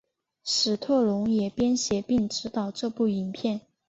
[0.43, 3.61] 史特龙也编写并执导这部影片。